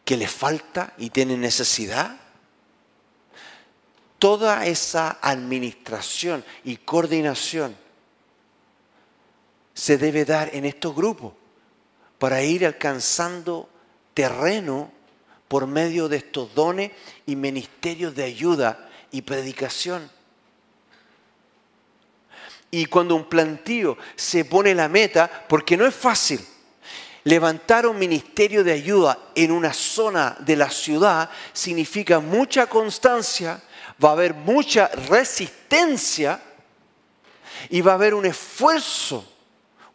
que 0.04 0.18
les 0.18 0.32
falta 0.32 0.94
y 0.98 1.10
tienen 1.10 1.42
necesidad. 1.42 2.18
Toda 4.20 4.66
esa 4.66 5.18
administración 5.22 6.46
y 6.64 6.78
coordinación 6.78 7.76
se 9.74 9.98
debe 9.98 10.24
dar 10.24 10.54
en 10.54 10.66
estos 10.66 10.96
grupos 10.96 11.34
para 12.20 12.42
ir 12.44 12.66
alcanzando 12.66 13.70
terreno 14.14 14.92
por 15.48 15.68
medio 15.68 16.08
de 16.08 16.18
estos 16.18 16.54
dones 16.54 16.92
y 17.26 17.36
ministerios 17.36 18.16
de 18.16 18.24
ayuda 18.24 18.90
y 19.12 19.24
predicación. 19.24 20.10
Y 22.72 22.86
cuando 22.86 23.16
un 23.16 23.28
plantío 23.28 23.98
se 24.16 24.46
pone 24.46 24.74
la 24.76 24.90
meta, 24.90 25.46
porque 25.48 25.78
no 25.78 25.86
es 25.86 25.94
fácil, 25.94 26.40
Levantar 27.26 27.88
un 27.88 27.98
ministerio 27.98 28.64
de 28.64 28.72
ayuda 28.72 29.18
en 29.34 29.52
una 29.52 29.74
zona 29.74 30.38
de 30.42 30.56
la 30.56 30.70
ciudad 30.70 31.28
significa 31.54 32.20
mucha 32.20 32.68
constancia, 32.68 33.60
va 34.04 34.10
a 34.10 34.12
haber 34.12 34.36
mucha 34.36 34.90
resistencia 35.10 36.40
y 37.72 37.82
va 37.82 37.94
a 37.94 37.96
haber 37.96 38.14
un 38.14 38.28
esfuerzo, 38.28 39.26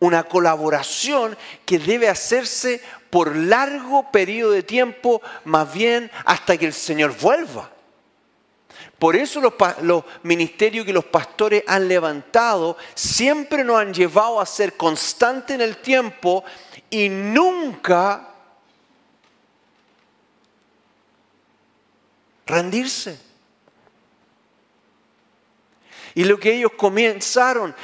una 0.01 0.25
colaboración 0.25 1.39
que 1.65 1.79
debe 1.79 2.09
hacerse 2.09 2.83
por 3.11 3.37
largo 3.37 4.11
periodo 4.11 4.51
de 4.51 4.65
tiempo, 4.65 5.23
más 5.45 5.73
bien 5.73 6.11
hasta 6.25 6.57
que 6.57 6.67
el 6.67 6.73
Señor 6.73 7.17
vuelva. 7.17 7.71
Por 9.01 9.17
eso 9.17 9.41
los, 9.41 10.05
ministerios 10.25 10.85
que 10.85 10.93
los 10.93 11.07
pastores 11.07 11.65
han 11.67 11.89
levantado 11.89 12.77
siempre 12.95 13.65
nos 13.65 13.81
han 13.81 13.95
llevado 13.95 14.39
a 14.41 14.45
ser 14.45 14.77
constantes 14.77 15.55
en 15.55 15.63
el 15.63 15.79
tiempo 15.79 16.45
y 16.91 17.09
nunca 17.09 18.29
rendirse. 22.47 23.19
Y 26.15 26.25
lo 26.25 26.39
que 26.39 26.53
ellos 26.53 26.73
comenzaron 26.77 27.75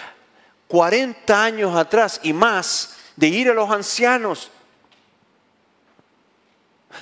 40 0.66 1.44
años 1.44 1.76
atrás 1.76 2.20
y 2.24 2.32
más, 2.32 2.96
de 3.14 3.28
ir 3.28 3.48
a 3.48 3.54
los 3.54 3.70
ancianos, 3.70 4.50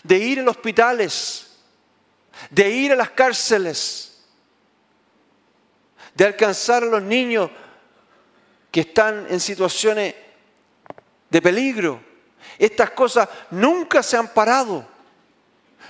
de 0.02 0.18
ir 0.18 0.40
a 0.40 0.42
los 0.42 0.56
hospitales, 0.56 1.56
de 2.50 2.68
ir 2.68 2.92
a 2.92 2.96
las 2.96 3.10
cárceles, 3.10 4.22
de 6.14 6.26
alcanzar 6.26 6.82
a 6.82 6.86
los 6.86 7.02
niños 7.02 7.50
que 8.70 8.80
están 8.80 9.26
en 9.30 9.40
situaciones 9.40 10.14
de 11.34 11.42
peligro. 11.42 12.00
Estas 12.56 12.90
cosas 12.90 13.28
nunca 13.50 14.04
se 14.04 14.16
han 14.16 14.28
parado. 14.28 14.86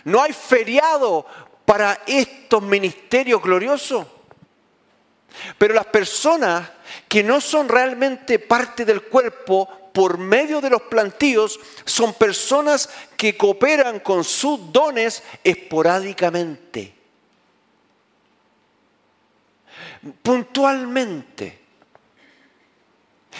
No 0.02 0.22
hay 0.22 0.32
feriado 0.32 1.26
para 1.66 2.00
estos 2.06 2.62
ministerios 2.62 3.42
gloriosos. 3.42 4.06
Pero 5.58 5.74
las 5.74 5.84
personas 5.84 6.70
que 7.06 7.22
no 7.22 7.42
son 7.42 7.68
realmente 7.68 8.38
parte 8.38 8.86
del 8.86 9.02
cuerpo 9.02 9.68
por 9.92 10.16
medio 10.16 10.62
de 10.62 10.70
los 10.70 10.80
plantíos 10.80 11.60
son 11.84 12.14
personas 12.14 12.88
que 13.14 13.36
cooperan 13.36 14.00
con 14.00 14.24
sus 14.24 14.72
dones 14.72 15.22
esporádicamente, 15.42 16.94
puntualmente. 20.22 21.63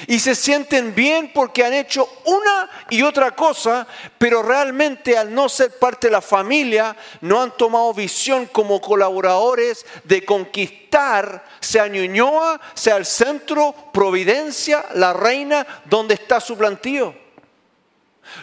Y 0.07 0.19
se 0.19 0.35
sienten 0.35 0.95
bien 0.95 1.31
porque 1.33 1.65
han 1.65 1.73
hecho 1.73 2.09
una 2.25 2.71
y 2.91 3.03
otra 3.03 3.31
cosa, 3.33 3.87
pero 4.19 4.43
realmente 4.43 5.17
al 5.17 5.33
no 5.33 5.49
ser 5.49 5.79
parte 5.79 6.09
de 6.09 6.13
la 6.13 6.21
familia, 6.21 6.97
no 7.21 7.41
han 7.41 7.57
tomado 7.57 7.95
visión 7.95 8.47
como 8.47 8.81
colaboradores 8.81 9.87
de 10.05 10.25
conquistar, 10.25 11.45
sea 11.61 11.89
Ñuñoa, 11.89 12.61
sea 12.75 12.97
el 12.97 13.07
centro, 13.07 13.75
Providencia, 13.93 14.85
la 14.95 15.13
reina, 15.13 15.67
donde 15.85 16.15
está 16.15 16.41
su 16.41 16.57
plantío. 16.57 17.15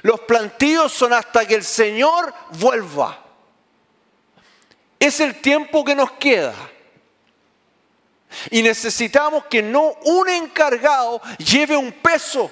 Los 0.04 0.22
plantíos 0.22 0.92
son 0.92 1.14
hasta 1.14 1.46
que 1.46 1.56
el 1.56 1.64
Señor 1.64 2.34
vuelva. 2.52 3.20
Es 5.00 5.20
el 5.20 5.42
tiempo 5.42 5.84
que 5.84 5.96
nos 5.96 6.12
queda. 6.14 6.54
Y 8.50 8.62
necesitamos 8.62 9.46
que 9.46 9.62
no 9.62 9.94
un 10.04 10.30
encargado 10.30 11.22
lleve 11.38 11.76
un 11.76 11.92
peso. 11.92 12.52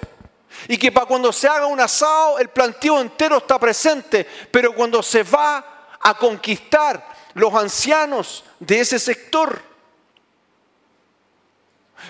Y 0.67 0.77
que 0.77 0.91
para 0.91 1.05
cuando 1.05 1.31
se 1.31 1.47
haga 1.47 1.67
un 1.67 1.79
asado 1.79 2.39
el 2.39 2.49
planteo 2.49 2.99
entero 2.99 3.37
está 3.37 3.59
presente. 3.59 4.27
Pero 4.51 4.73
cuando 4.73 5.01
se 5.01 5.23
va 5.23 5.87
a 5.99 6.13
conquistar 6.17 7.07
los 7.33 7.53
ancianos 7.53 8.43
de 8.59 8.79
ese 8.79 8.99
sector, 8.99 9.61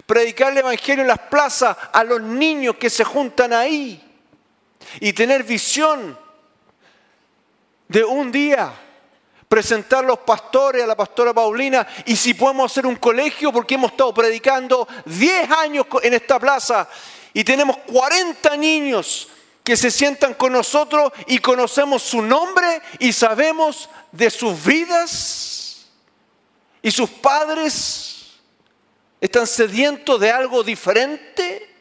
predicar 0.05 0.51
el 0.51 0.59
Evangelio 0.59 1.01
en 1.01 1.07
las 1.07 1.19
plazas 1.19 1.75
a 1.91 2.03
los 2.03 2.21
niños 2.21 2.75
que 2.75 2.89
se 2.89 3.03
juntan 3.03 3.53
ahí 3.53 4.03
y 4.99 5.13
tener 5.13 5.43
visión 5.43 6.17
de 7.87 8.03
un 8.03 8.31
día 8.31 8.73
presentar 9.49 10.05
los 10.05 10.19
pastores, 10.19 10.83
a 10.83 10.87
la 10.87 10.95
pastora 10.95 11.33
Paulina, 11.33 11.85
y 12.05 12.15
si 12.15 12.35
podemos 12.35 12.71
hacer 12.71 12.85
un 12.85 12.95
colegio, 12.97 13.51
porque 13.51 13.73
hemos 13.73 13.91
estado 13.91 14.13
predicando 14.13 14.87
10 15.05 15.51
años 15.51 15.87
en 16.03 16.13
esta 16.13 16.39
plaza 16.39 16.87
y 17.33 17.43
tenemos 17.43 17.77
40 17.79 18.55
niños 18.57 19.27
que 19.63 19.75
se 19.75 19.89
sientan 19.89 20.35
con 20.35 20.53
nosotros 20.53 21.11
y 21.25 21.39
conocemos 21.39 22.03
su 22.03 22.21
nombre 22.21 22.81
y 22.99 23.11
sabemos 23.11 23.89
de 24.11 24.29
sus 24.29 24.63
vidas 24.63 25.87
y 26.83 26.91
sus 26.91 27.09
padres 27.09 28.37
están 29.19 29.47
sedientos 29.47 30.19
de 30.19 30.31
algo 30.31 30.63
diferente. 30.63 31.75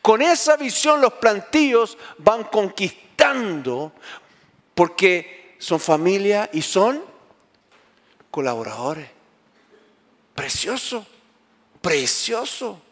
Con 0.00 0.20
esa 0.20 0.56
visión 0.56 1.00
los 1.00 1.12
plantíos 1.14 1.96
van 2.18 2.42
conquistando 2.44 3.92
porque 4.74 5.41
son 5.62 5.78
familia 5.78 6.50
y 6.52 6.60
son 6.60 7.00
colaboradores. 8.32 9.08
Precioso, 10.34 11.06
precioso. 11.80 12.82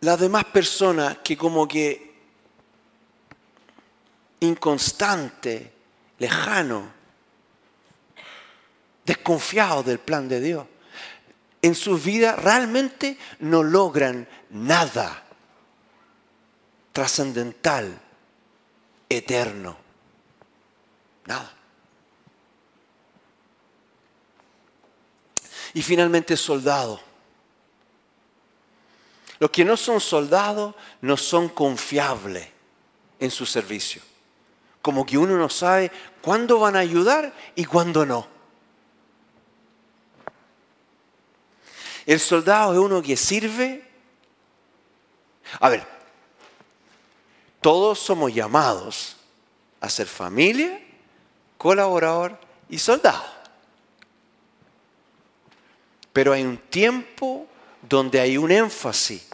Las 0.00 0.20
demás 0.20 0.44
personas 0.44 1.16
que 1.24 1.38
como 1.38 1.66
que 1.66 2.14
inconstante, 4.40 5.72
lejano, 6.18 6.92
desconfiado 9.06 9.82
del 9.82 10.00
plan 10.00 10.28
de 10.28 10.40
Dios, 10.42 10.66
en 11.62 11.74
sus 11.74 12.04
vidas 12.04 12.38
realmente 12.38 13.16
no 13.38 13.62
logran 13.62 14.28
nada 14.50 15.24
trascendental, 16.98 17.96
eterno. 19.08 19.76
Nada. 21.26 21.54
Y 25.74 25.80
finalmente 25.80 26.36
soldado. 26.36 27.00
Los 29.38 29.48
que 29.50 29.64
no 29.64 29.76
son 29.76 30.00
soldados 30.00 30.74
no 31.00 31.16
son 31.16 31.48
confiables 31.50 32.48
en 33.20 33.30
su 33.30 33.46
servicio. 33.46 34.02
Como 34.82 35.06
que 35.06 35.16
uno 35.16 35.38
no 35.38 35.48
sabe 35.48 35.92
cuándo 36.20 36.58
van 36.58 36.74
a 36.74 36.80
ayudar 36.80 37.32
y 37.54 37.64
cuándo 37.64 38.04
no. 38.04 38.26
El 42.06 42.18
soldado 42.18 42.72
es 42.72 42.80
uno 42.80 43.00
que 43.00 43.16
sirve. 43.16 43.88
A 45.60 45.68
ver, 45.68 45.97
todos 47.60 47.98
somos 47.98 48.32
llamados 48.32 49.16
a 49.80 49.88
ser 49.88 50.06
familia, 50.06 50.80
colaborador 51.56 52.38
y 52.68 52.78
soldado. 52.78 53.24
Pero 56.12 56.32
hay 56.32 56.42
un 56.42 56.58
tiempo 56.58 57.46
donde 57.88 58.20
hay 58.20 58.36
un 58.36 58.50
énfasis. 58.50 59.28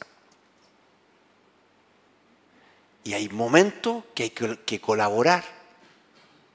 Y 3.05 3.13
hay 3.13 3.29
momentos 3.29 4.05
que 4.15 4.25
hay 4.25 4.31
que, 4.31 4.81
colaborar 4.81 5.45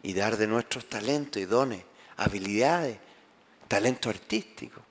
y 0.02 0.14
dar 0.14 0.38
de 0.38 0.48
nuestros 0.48 0.90
talentos 0.90 1.42
y 1.42 1.46
dones, 1.46 1.84
habilidades, 2.18 2.98
talento 3.68 4.10
artístico. 4.10 4.82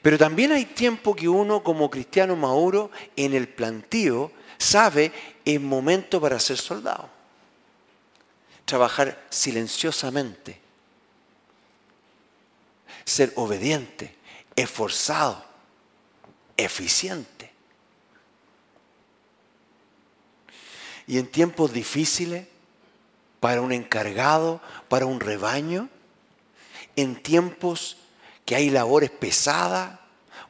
Pero 0.00 0.16
también 0.16 0.52
hay 0.52 0.66
tiempo 0.66 1.16
que 1.16 1.28
uno 1.28 1.64
como 1.64 1.90
cristiano 1.90 2.36
maduro 2.36 2.92
en 3.16 3.34
el 3.34 3.48
plantío 3.48 4.30
sabe 4.56 5.12
es 5.54 5.60
momento 5.62 6.20
para 6.20 6.38
ser 6.38 6.58
soldado. 6.58 7.08
Trabajar 8.66 9.24
silenciosamente. 9.30 10.60
Ser 13.06 13.32
obediente, 13.36 14.14
esforzado, 14.54 15.42
eficiente. 16.54 17.50
Y 21.06 21.16
en 21.16 21.26
tiempos 21.26 21.72
difíciles, 21.72 22.46
para 23.40 23.62
un 23.62 23.72
encargado, 23.72 24.60
para 24.90 25.06
un 25.06 25.18
rebaño, 25.18 25.88
en 26.94 27.22
tiempos 27.22 27.96
que 28.44 28.54
hay 28.54 28.68
labores 28.68 29.10
pesadas, 29.10 29.97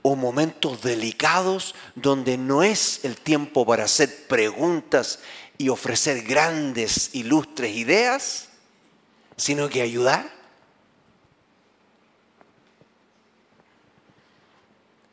o 0.03 0.17
momentos 0.17 0.83
delicados 0.83 1.75
donde 1.95 2.39
no 2.39 2.63
es 2.63 3.05
el 3.05 3.17
tiempo 3.17 3.67
para 3.67 3.85
hacer 3.85 4.27
preguntas 4.27 5.21
y 5.59 5.69
ofrecer 5.69 6.23
grandes, 6.23 7.15
ilustres 7.15 7.77
ideas, 7.77 8.49
sino 9.37 9.69
que 9.69 9.83
ayudar. 9.83 10.39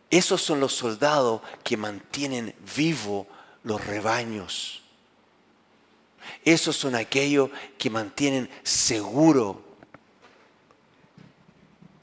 Esos 0.10 0.42
son 0.42 0.60
los 0.60 0.74
soldados 0.74 1.42
que 1.64 1.78
mantienen 1.78 2.56
vivo 2.76 3.28
los 3.64 3.84
rebaños. 3.86 4.84
Esos 6.44 6.76
son 6.76 6.96
aquellos 6.96 7.50
que 7.78 7.90
mantienen 7.90 8.50
seguro 8.64 9.64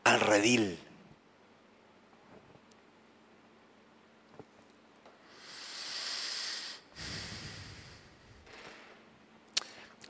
al 0.05 0.21
redil. 0.21 0.82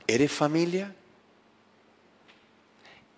¿Eres 0.07 0.31
familia? 0.31 0.93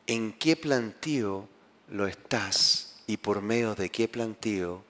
¿En 0.05 0.33
qué 0.33 0.55
plantío 0.55 1.47
lo 1.89 2.07
estás 2.07 2.97
y 3.07 3.17
por 3.17 3.41
medio 3.41 3.73
de 3.73 3.89
qué 3.89 4.07
plantío 4.07 4.83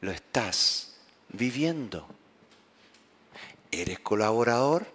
lo 0.00 0.10
estás 0.10 0.94
viviendo? 1.28 2.06
¿Eres 3.70 3.98
colaborador? 3.98 4.86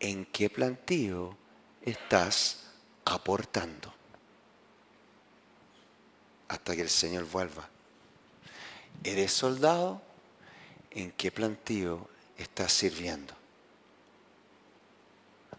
¿En 0.00 0.26
qué 0.26 0.50
plantío 0.50 1.34
estás 1.80 2.64
aportando? 3.06 3.94
Hasta 6.48 6.76
que 6.76 6.82
el 6.82 6.90
Señor 6.90 7.24
vuelva. 7.24 7.70
¿Eres 9.02 9.32
soldado? 9.32 10.02
¿En 10.90 11.10
qué 11.12 11.32
plantío 11.32 12.06
estás 12.36 12.70
sirviendo? 12.70 13.43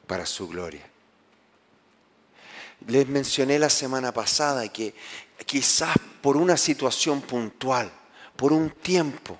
Para 0.07 0.25
su 0.25 0.47
gloria. 0.47 0.87
Les 2.87 3.07
mencioné 3.07 3.57
la 3.57 3.69
semana 3.69 4.11
pasada 4.11 4.67
que 4.67 4.93
quizás 5.45 5.95
por 6.21 6.37
una 6.37 6.57
situación 6.57 7.21
puntual, 7.21 7.91
por 8.35 8.53
un 8.53 8.69
tiempo, 8.69 9.39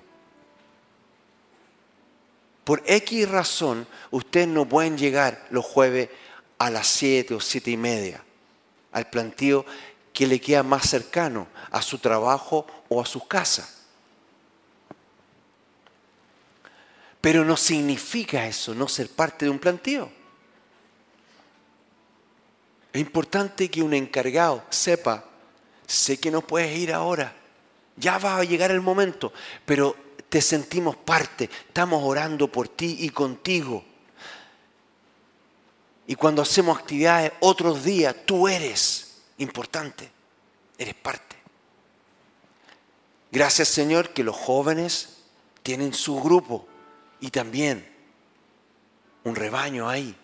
por 2.64 2.82
X 2.84 3.28
razón, 3.28 3.86
ustedes 4.10 4.48
no 4.48 4.68
pueden 4.68 4.98
llegar 4.98 5.46
los 5.50 5.64
jueves 5.64 6.08
a 6.58 6.68
las 6.68 6.88
7 6.88 7.34
o 7.34 7.40
siete 7.40 7.70
y 7.70 7.76
media 7.76 8.24
al 8.90 9.08
plantío 9.08 9.64
que 10.12 10.26
le 10.26 10.40
queda 10.40 10.62
más 10.62 10.88
cercano 10.88 11.46
a 11.70 11.82
su 11.82 11.98
trabajo 11.98 12.66
o 12.88 13.00
a 13.00 13.06
su 13.06 13.28
casa. 13.28 13.68
Pero 17.20 17.44
no 17.44 17.56
significa 17.56 18.46
eso 18.46 18.74
no 18.74 18.88
ser 18.88 19.10
parte 19.10 19.44
de 19.44 19.50
un 19.50 19.58
plantío. 19.58 20.10
Es 22.96 23.00
importante 23.00 23.70
que 23.70 23.82
un 23.82 23.92
encargado 23.92 24.64
sepa, 24.70 25.22
sé 25.86 26.18
que 26.18 26.30
no 26.30 26.40
puedes 26.40 26.74
ir 26.78 26.94
ahora, 26.94 27.36
ya 27.94 28.16
va 28.16 28.38
a 28.38 28.44
llegar 28.44 28.70
el 28.70 28.80
momento, 28.80 29.34
pero 29.66 29.94
te 30.30 30.40
sentimos 30.40 30.96
parte, 30.96 31.50
estamos 31.68 32.02
orando 32.02 32.50
por 32.50 32.68
ti 32.68 32.96
y 33.00 33.10
contigo. 33.10 33.84
Y 36.06 36.14
cuando 36.14 36.40
hacemos 36.40 36.78
actividades 36.78 37.32
otros 37.40 37.84
días, 37.84 38.16
tú 38.24 38.48
eres 38.48 39.18
importante, 39.36 40.10
eres 40.78 40.94
parte. 40.94 41.36
Gracias 43.30 43.68
Señor 43.68 44.14
que 44.14 44.24
los 44.24 44.36
jóvenes 44.36 45.18
tienen 45.62 45.92
su 45.92 46.18
grupo 46.22 46.66
y 47.20 47.28
también 47.28 47.86
un 49.22 49.36
rebaño 49.36 49.86
ahí. 49.86 50.16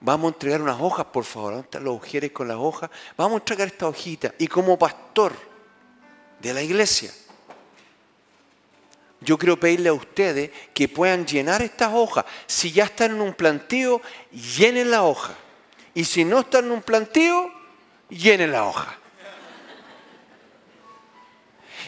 Vamos 0.00 0.30
a 0.30 0.34
entregar 0.34 0.62
unas 0.62 0.80
hojas, 0.80 1.06
por 1.06 1.24
favor. 1.24 1.52
¿Dónde 1.52 1.66
están 1.66 1.84
los 1.84 1.94
mujeres 1.94 2.30
con 2.32 2.48
las 2.48 2.56
hojas? 2.56 2.90
Vamos 3.16 3.36
a 3.36 3.38
entregar 3.38 3.68
esta 3.68 3.88
hojita. 3.88 4.34
Y 4.38 4.46
como 4.46 4.78
pastor, 4.78 5.32
de 6.40 6.54
la 6.54 6.62
iglesia. 6.62 7.10
Yo 9.20 9.38
quiero 9.38 9.58
pedirle 9.58 9.88
a 9.88 9.94
ustedes 9.94 10.50
que 10.74 10.88
puedan 10.88 11.26
llenar 11.26 11.62
estas 11.62 11.92
hojas. 11.92 12.24
Si 12.46 12.70
ya 12.70 12.84
están 12.84 13.12
en 13.12 13.20
un 13.20 13.34
plantío, 13.34 14.00
llenen 14.30 14.90
la 14.90 15.02
hoja. 15.02 15.34
Y 15.94 16.04
si 16.04 16.24
no 16.24 16.40
están 16.40 16.66
en 16.66 16.72
un 16.72 16.82
plantío, 16.82 17.50
llenen 18.10 18.52
la 18.52 18.64
hoja. 18.64 18.98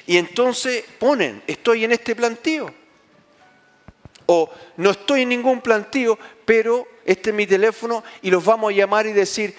Y 0.07 0.16
entonces 0.16 0.85
ponen, 0.99 1.42
estoy 1.47 1.85
en 1.85 1.92
este 1.92 2.16
plantío. 2.16 2.73
O 4.31 4.51
no 4.77 4.91
estoy 4.91 5.23
en 5.23 5.31
ningún 5.31 5.61
plantío, 5.61 6.19
pero 6.45 6.87
este 7.05 7.31
es 7.31 7.37
mi 7.37 7.47
teléfono 7.47 8.05
y 8.23 8.31
los 8.31 8.45
vamos 8.45 8.71
a 8.71 8.77
llamar 8.77 9.07
y 9.07 9.12
decir, 9.12 9.55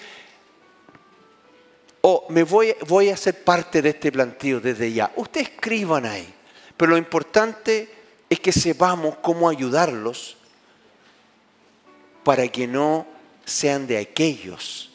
o 2.02 2.26
me 2.28 2.44
voy, 2.44 2.74
voy 2.86 3.10
a 3.10 3.16
ser 3.16 3.42
parte 3.42 3.82
de 3.82 3.90
este 3.90 4.12
plantío 4.12 4.60
desde 4.60 4.92
ya. 4.92 5.12
Ustedes 5.16 5.50
escriban 5.50 6.06
ahí. 6.06 6.34
Pero 6.76 6.92
lo 6.92 6.96
importante 6.96 7.92
es 8.30 8.40
que 8.40 8.52
sepamos 8.52 9.16
cómo 9.20 9.48
ayudarlos 9.48 10.36
para 12.24 12.46
que 12.48 12.66
no 12.66 13.06
sean 13.44 13.86
de 13.86 13.98
aquellos 13.98 14.90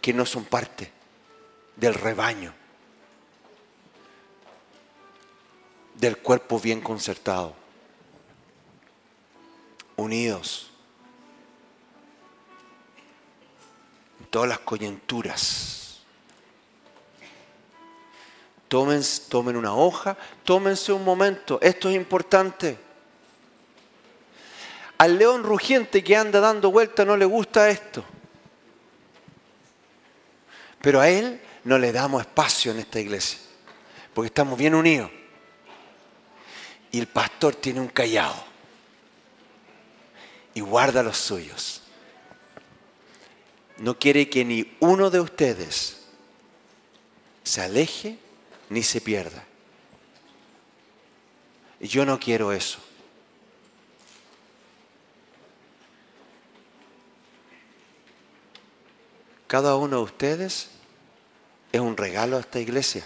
que 0.00 0.12
no 0.12 0.26
son 0.26 0.44
parte 0.44 0.92
del 1.76 1.94
rebaño, 1.94 2.52
del 5.94 6.18
cuerpo 6.18 6.60
bien 6.60 6.80
concertado, 6.80 7.54
unidos 9.96 10.70
todas 14.30 14.48
las 14.48 14.58
coyunturas 14.60 15.84
Tomen, 18.74 19.02
tomen 19.28 19.56
una 19.56 19.72
hoja, 19.72 20.16
tómense 20.42 20.92
un 20.92 21.04
momento, 21.04 21.60
esto 21.62 21.88
es 21.88 21.94
importante. 21.94 22.76
Al 24.98 25.16
león 25.16 25.44
rugiente 25.44 26.02
que 26.02 26.16
anda 26.16 26.40
dando 26.40 26.72
vuelta 26.72 27.04
no 27.04 27.16
le 27.16 27.24
gusta 27.24 27.70
esto. 27.70 28.04
Pero 30.80 31.00
a 31.00 31.08
él 31.08 31.40
no 31.62 31.78
le 31.78 31.92
damos 31.92 32.22
espacio 32.22 32.72
en 32.72 32.80
esta 32.80 32.98
iglesia, 32.98 33.38
porque 34.12 34.26
estamos 34.26 34.58
bien 34.58 34.74
unidos. 34.74 35.08
Y 36.90 36.98
el 36.98 37.06
pastor 37.06 37.54
tiene 37.54 37.80
un 37.80 37.86
callado 37.86 38.53
y 40.54 40.60
guarda 40.60 41.02
los 41.02 41.18
suyos. 41.18 41.82
No 43.78 43.98
quiere 43.98 44.30
que 44.30 44.44
ni 44.44 44.76
uno 44.80 45.10
de 45.10 45.20
ustedes 45.20 46.04
se 47.42 47.60
aleje 47.60 48.18
ni 48.70 48.82
se 48.82 49.00
pierda. 49.00 49.44
Yo 51.80 52.06
no 52.06 52.18
quiero 52.18 52.52
eso. 52.52 52.78
Cada 59.46 59.76
uno 59.76 59.98
de 59.98 60.02
ustedes 60.02 60.70
es 61.70 61.80
un 61.80 61.96
regalo 61.96 62.36
a 62.36 62.40
esta 62.40 62.60
iglesia. 62.60 63.04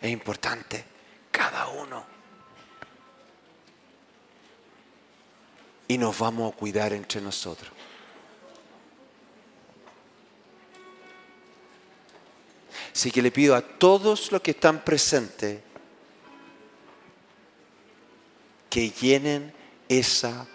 Es 0.00 0.10
importante. 0.10 0.84
Cada 1.30 1.68
uno. 1.68 2.15
Y 5.88 5.98
nos 5.98 6.18
vamos 6.18 6.52
a 6.52 6.56
cuidar 6.56 6.92
entre 6.92 7.20
nosotros. 7.20 7.70
Así 12.92 13.10
que 13.10 13.20
le 13.20 13.30
pido 13.30 13.54
a 13.54 13.60
todos 13.60 14.32
los 14.32 14.40
que 14.40 14.52
están 14.52 14.82
presentes 14.82 15.60
que 18.70 18.90
llenen 18.90 19.52
esa 19.86 20.46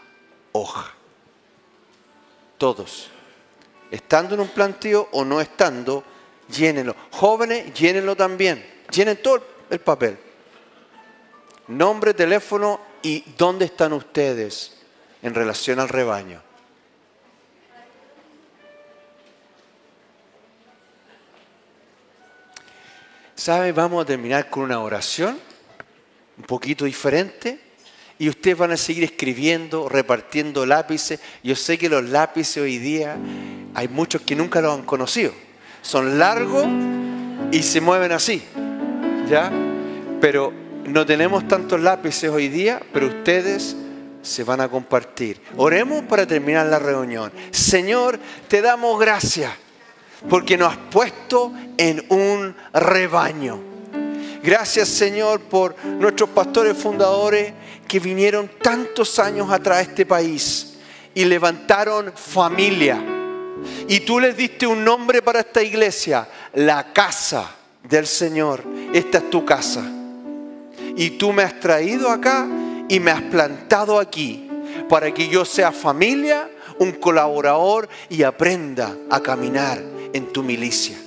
hoja. 0.51 0.91
Todos. 2.57 3.09
Estando 3.91 4.33
en 4.33 4.41
un 4.41 4.49
planteo 4.49 5.07
o 5.11 5.23
no 5.23 5.39
estando, 5.39 6.03
llénenlo. 6.49 6.95
Jóvenes, 7.11 7.73
llénenlo 7.73 8.15
también. 8.15 8.65
Llenen 8.91 9.21
todo 9.21 9.45
el 9.69 9.79
papel. 9.79 10.17
Nombre, 11.67 12.15
teléfono 12.15 12.81
y 13.03 13.23
dónde 13.37 13.65
están 13.65 13.93
ustedes 13.93 14.80
en 15.21 15.33
relación 15.33 15.79
al 15.79 15.89
rebaño. 15.89 16.41
¿Sabe? 23.35 23.71
Vamos 23.71 24.03
a 24.03 24.05
terminar 24.05 24.49
con 24.49 24.63
una 24.63 24.79
oración 24.79 25.37
un 26.37 26.43
poquito 26.43 26.85
diferente 26.85 27.59
y 28.19 28.29
ustedes 28.29 28.55
van 28.55 28.71
a 28.71 28.77
seguir 28.77 29.03
escribiendo, 29.03 29.89
repartiendo 29.89 30.63
lápices. 30.63 31.19
Yo 31.43 31.55
sé 31.55 31.79
que 31.79 31.89
los 31.89 32.03
lápices 32.03 32.61
hoy 32.61 32.77
día 32.77 33.17
hay 33.73 33.87
muchos 33.87 34.21
que 34.21 34.35
nunca 34.35 34.61
los 34.61 34.77
han 34.77 34.85
conocido. 34.85 35.33
Son 35.81 36.19
largos 36.19 36.67
y 37.51 37.63
se 37.63 37.81
mueven 37.81 38.11
así. 38.11 38.43
¿Ya? 39.27 39.51
Pero 40.19 40.53
no 40.85 41.03
tenemos 41.05 41.47
tantos 41.47 41.79
lápices 41.79 42.29
hoy 42.29 42.47
día, 42.47 42.79
pero 42.93 43.07
ustedes 43.07 43.75
se 44.21 44.43
van 44.43 44.61
a 44.61 44.69
compartir. 44.69 45.41
Oremos 45.57 46.03
para 46.03 46.25
terminar 46.25 46.67
la 46.67 46.79
reunión. 46.79 47.31
Señor, 47.51 48.19
te 48.47 48.61
damos 48.61 48.99
gracias 48.99 49.51
porque 50.29 50.57
nos 50.57 50.73
has 50.73 50.79
puesto 50.91 51.51
en 51.77 52.05
un 52.09 52.55
rebaño. 52.73 53.59
Gracias 54.43 54.87
Señor 54.89 55.41
por 55.41 55.75
nuestros 55.85 56.29
pastores 56.29 56.77
fundadores 56.77 57.53
que 57.87 57.99
vinieron 57.99 58.49
tantos 58.61 59.19
años 59.19 59.51
atrás 59.51 59.77
a 59.77 59.81
este 59.81 60.05
país 60.05 60.77
y 61.13 61.25
levantaron 61.25 62.11
familia. 62.15 62.99
Y 63.87 63.99
tú 63.99 64.19
les 64.19 64.35
diste 64.35 64.65
un 64.65 64.83
nombre 64.83 65.21
para 65.21 65.41
esta 65.41 65.61
iglesia, 65.61 66.27
la 66.53 66.91
casa 66.93 67.55
del 67.83 68.07
Señor. 68.07 68.63
Esta 68.93 69.19
es 69.19 69.29
tu 69.29 69.45
casa. 69.45 69.83
Y 70.95 71.11
tú 71.11 71.31
me 71.31 71.43
has 71.43 71.59
traído 71.59 72.09
acá 72.09 72.47
y 72.91 72.99
me 72.99 73.11
has 73.11 73.21
plantado 73.21 73.99
aquí 73.99 74.49
para 74.89 75.13
que 75.13 75.29
yo 75.29 75.45
sea 75.45 75.71
familia, 75.71 76.49
un 76.77 76.91
colaborador 76.91 77.87
y 78.09 78.23
aprenda 78.23 78.93
a 79.09 79.21
caminar 79.21 79.81
en 80.11 80.33
tu 80.33 80.43
milicia. 80.43 80.97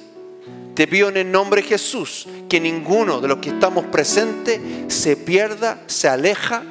Te 0.74 0.86
pido 0.86 1.10
en 1.10 1.18
el 1.18 1.30
nombre 1.30 1.60
de 1.60 1.68
Jesús 1.68 2.26
que 2.48 2.58
ninguno 2.58 3.20
de 3.20 3.28
los 3.28 3.36
que 3.36 3.50
estamos 3.50 3.84
presentes 3.84 4.58
se 4.88 5.14
pierda, 5.14 5.82
se 5.86 6.08
aleja, 6.08 6.62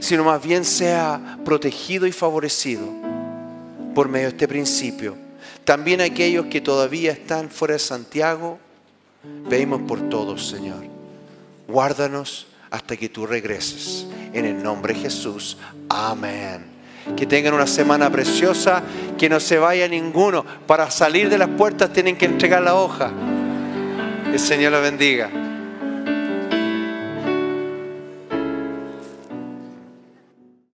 sino 0.00 0.24
más 0.24 0.42
bien 0.42 0.64
sea 0.64 1.38
protegido 1.44 2.06
y 2.06 2.12
favorecido 2.12 2.86
por 3.94 4.08
medio 4.08 4.28
de 4.28 4.32
este 4.32 4.48
principio. 4.48 5.18
También 5.64 6.00
aquellos 6.00 6.46
que 6.46 6.62
todavía 6.62 7.12
están 7.12 7.50
fuera 7.50 7.74
de 7.74 7.80
Santiago, 7.80 8.58
pedimos 9.50 9.82
por 9.82 10.08
todos, 10.08 10.48
Señor. 10.48 10.82
Guárdanos 11.68 12.47
hasta 12.70 12.96
que 12.96 13.08
tú 13.08 13.26
regreses. 13.26 14.06
En 14.32 14.44
el 14.44 14.62
nombre 14.62 14.94
de 14.94 15.00
Jesús. 15.00 15.56
Amén. 15.88 16.66
Que 17.16 17.26
tengan 17.26 17.54
una 17.54 17.66
semana 17.66 18.10
preciosa, 18.10 18.82
que 19.16 19.28
no 19.28 19.40
se 19.40 19.58
vaya 19.58 19.88
ninguno. 19.88 20.44
Para 20.66 20.90
salir 20.90 21.30
de 21.30 21.38
las 21.38 21.48
puertas 21.48 21.92
tienen 21.92 22.16
que 22.16 22.26
entregar 22.26 22.62
la 22.62 22.74
hoja. 22.74 23.10
El 24.30 24.38
Señor 24.38 24.72
los 24.72 24.82
bendiga. 24.82 25.47